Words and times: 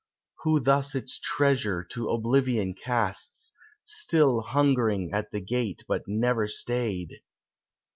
Who 0.41 0.59
thus 0.59 0.95
its 0.95 1.19
treasure 1.19 1.83
to 1.91 2.09
Oblivion 2.09 2.73
casts, 2.73 3.53
Still 3.83 4.41
hungering 4.41 5.11
at 5.13 5.29
the 5.29 5.41
gate 5.41 5.83
but 5.87 6.07
never 6.07 6.47
stayed?" 6.47 7.21